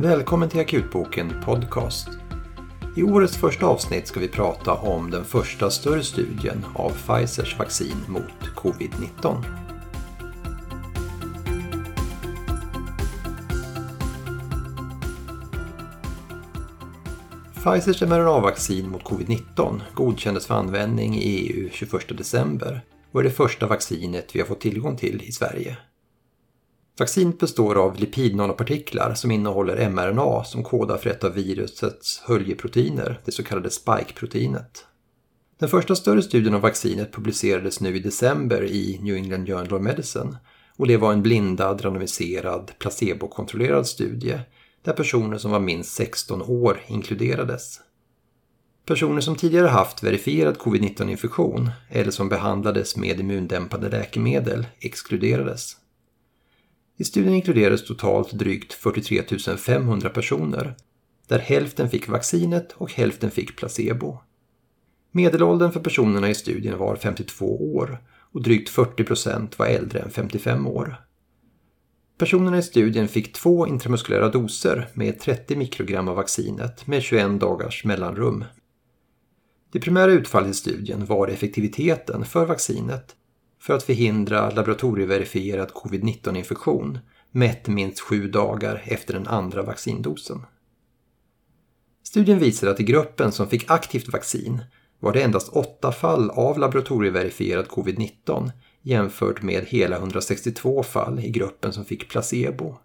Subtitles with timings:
[0.00, 2.08] Välkommen till Akutboken Podcast.
[2.96, 7.96] I årets första avsnitt ska vi prata om den första större studien av Pfizers vaccin
[8.08, 9.42] mot covid-19.
[17.54, 22.80] Pfizers mRNA-vaccin mot covid-19 godkändes för användning i EU 21 december
[23.12, 25.76] och är det första vaccinet vi har fått tillgång till i Sverige.
[26.98, 33.32] Vaccinet består av lipidnanopartiklar som innehåller mRNA som kodar för ett av virusets höljeproteiner, det
[33.32, 34.84] så kallade spike-proteinet.
[35.58, 39.82] Den första större studien av vaccinet publicerades nu i december i New England Journal of
[39.82, 40.36] Medicine
[40.76, 44.40] och det var en blindad, randomiserad, placebokontrollerad studie
[44.84, 47.80] där personer som var minst 16 år inkluderades.
[48.86, 55.76] Personer som tidigare haft verifierad covid-19-infektion eller som behandlades med immundämpande läkemedel exkluderades.
[57.00, 59.22] I studien inkluderades totalt drygt 43
[59.56, 60.76] 500 personer,
[61.28, 64.18] där hälften fick vaccinet och hälften fick placebo.
[65.12, 70.10] Medelåldern för personerna i studien var 52 år och drygt 40 procent var äldre än
[70.10, 70.96] 55 år.
[72.18, 77.84] Personerna i studien fick två intramuskulära doser med 30 mikrogram av vaccinet med 21 dagars
[77.84, 78.44] mellanrum.
[79.72, 83.16] Det primära utfallet i studien var effektiviteten för vaccinet
[83.60, 86.98] för att förhindra laboratorieverifierad covid-19-infektion
[87.30, 90.46] mätt minst sju dagar efter den andra vaccindosen.
[92.02, 94.62] Studien visade att i gruppen som fick aktivt vaccin
[95.00, 98.50] var det endast åtta fall av laboratorieverifierad covid-19
[98.82, 102.76] jämfört med hela 162 fall i gruppen som fick placebo.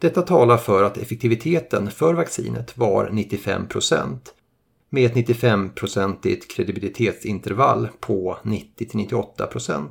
[0.00, 3.66] Detta talar för att effektiviteten för vaccinet var 95
[4.90, 9.88] med ett 95-procentigt kredibilitetsintervall på 90-98%.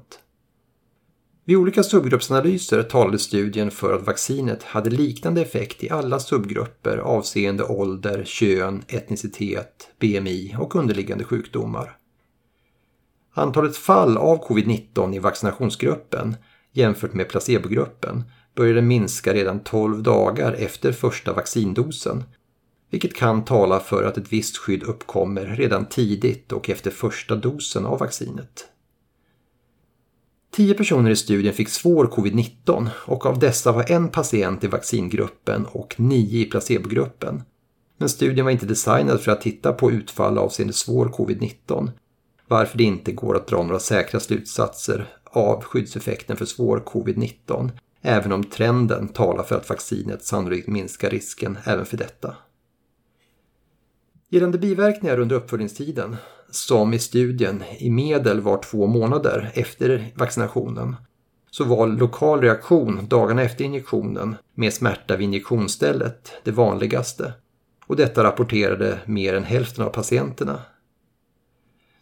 [1.45, 7.63] Vid olika subgruppsanalyser talade studien för att vaccinet hade liknande effekt i alla subgrupper avseende
[7.63, 11.97] ålder, kön, etnicitet, BMI och underliggande sjukdomar.
[13.33, 16.35] Antalet fall av covid-19 i vaccinationsgruppen
[16.71, 18.23] jämfört med placebogruppen
[18.55, 22.23] började minska redan 12 dagar efter första vaccindosen
[22.89, 27.85] vilket kan tala för att ett visst skydd uppkommer redan tidigt och efter första dosen
[27.85, 28.65] av vaccinet.
[30.51, 35.65] Tio personer i studien fick svår covid-19 och av dessa var en patient i vaccingruppen
[35.65, 37.43] och nio i placebogruppen.
[37.97, 41.91] Men studien var inte designad för att titta på utfall avseende svår covid-19,
[42.47, 47.69] varför det inte går att dra några säkra slutsatser av skyddseffekten för svår covid-19,
[48.01, 52.35] även om trenden talar för att vaccinet sannolikt minskar risken även för detta.
[54.31, 56.15] Gällande biverkningar under uppföljningstiden,
[56.51, 60.95] som i studien i medel var två månader efter vaccinationen,
[61.51, 67.33] så var lokal reaktion dagarna efter injektionen med smärta vid injektionsstället det vanligaste
[67.85, 70.61] och detta rapporterade mer än hälften av patienterna.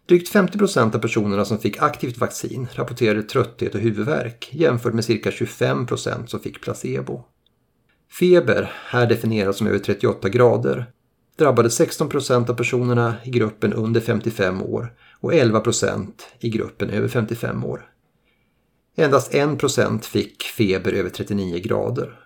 [0.05, 5.05] Drygt 50 procent av personerna som fick aktivt vaccin rapporterade trötthet och huvudvärk jämfört med
[5.05, 7.23] cirka 25 procent som fick placebo.
[8.19, 10.91] Feber, här definieras som över 38 grader,
[11.37, 16.89] drabbade 16 procent av personerna i gruppen under 55 år och 11 procent i gruppen
[16.89, 17.91] över 55 år.
[18.95, 22.19] Endast 1 procent fick feber över 39 grader.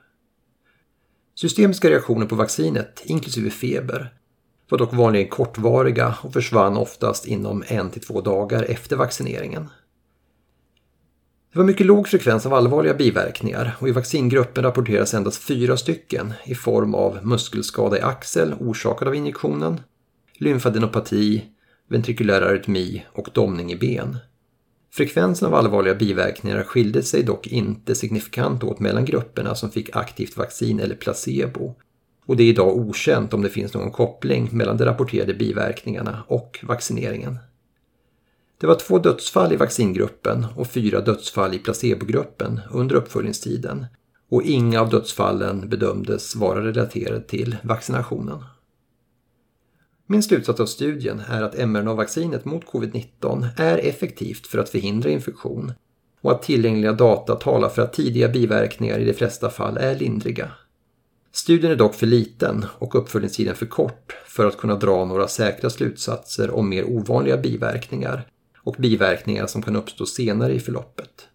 [1.35, 4.13] Systemiska reaktioner på vaccinet, inklusive feber,
[4.69, 9.69] var dock vanligen kortvariga och försvann oftast inom en till två dagar efter vaccineringen.
[11.53, 16.33] Det var mycket låg frekvens av allvarliga biverkningar och i vaccingruppen rapporteras endast fyra stycken
[16.45, 19.81] i form av muskelskada i axel orsakad av injektionen,
[20.37, 21.45] lymfadenopati,
[21.87, 24.17] ventrikulär arytmi och domning i ben.
[24.93, 30.37] Frekvensen av allvarliga biverkningar skilde sig dock inte signifikant åt mellan grupperna som fick aktivt
[30.37, 31.75] vaccin eller placebo
[32.25, 36.59] och det är idag okänt om det finns någon koppling mellan de rapporterade biverkningarna och
[36.63, 37.37] vaccineringen.
[38.61, 43.85] Det var två dödsfall i vaccingruppen och fyra dödsfall i placebogruppen under uppföljningstiden
[44.29, 48.43] och inga av dödsfallen bedömdes vara relaterade till vaccinationen.
[50.07, 55.73] Min slutsats av studien är att mRNA-vaccinet mot covid-19 är effektivt för att förhindra infektion
[56.21, 60.51] och att tillgängliga data talar för att tidiga biverkningar i de flesta fall är lindriga.
[61.31, 65.69] Studien är dock för liten och uppföljningstiden för kort för att kunna dra några säkra
[65.69, 68.27] slutsatser om mer ovanliga biverkningar
[68.63, 71.27] och biverkningar som kan uppstå senare i förloppet.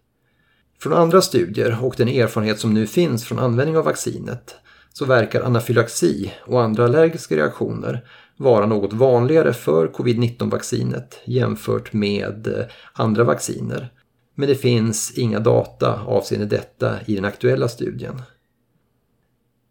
[0.79, 4.55] Från andra studier och den erfarenhet som nu finns från användning av vaccinet
[4.93, 8.05] så verkar anafylaxi och andra allergiska reaktioner
[8.37, 13.91] vara något vanligare för covid-19-vaccinet jämfört med eh, andra vacciner.
[14.35, 18.21] Men det finns inga data avseende detta i den aktuella studien.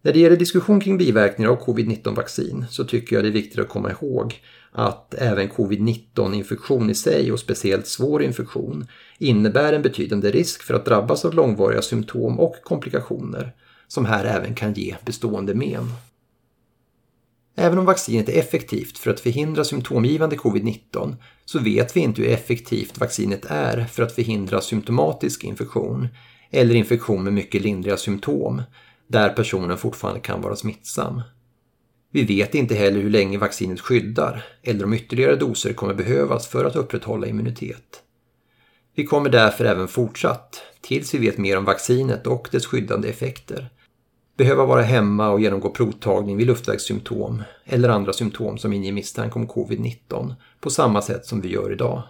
[0.06, 3.68] När det gäller diskussion kring biverkningar av covid-19-vaccin så tycker jag det är viktigt att
[3.68, 4.34] komma ihåg
[4.72, 8.86] att även covid-19-infektion i sig och speciellt svår infektion
[9.18, 13.52] innebär en betydande risk för att drabbas av långvariga symptom och komplikationer
[13.88, 15.88] som här även kan ge bestående men.
[17.56, 22.30] Även om vaccinet är effektivt för att förhindra symptomgivande covid-19 så vet vi inte hur
[22.30, 26.08] effektivt vaccinet är för att förhindra symptomatisk infektion
[26.50, 28.62] eller infektion med mycket lindriga symptom
[29.06, 31.22] där personen fortfarande kan vara smittsam.
[32.10, 36.64] Vi vet inte heller hur länge vaccinet skyddar eller om ytterligare doser kommer behövas för
[36.64, 38.02] att upprätthålla immunitet.
[38.94, 43.68] Vi kommer därför även fortsatt, tills vi vet mer om vaccinet och dess skyddande effekter,
[44.36, 49.48] behöva vara hemma och genomgå provtagning vid luftvägssymptom eller andra symptom som inger misstanke om
[49.48, 52.02] covid-19 på samma sätt som vi gör idag.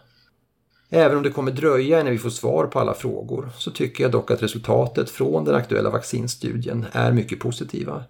[0.91, 4.11] Även om det kommer dröja innan vi får svar på alla frågor så tycker jag
[4.11, 8.05] dock att resultatet från den aktuella vaccinstudien är mycket positiva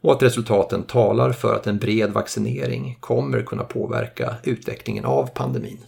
[0.00, 5.78] och att resultaten talar för att en bred vaccinering kommer kunna påverka utvecklingen av pandemin.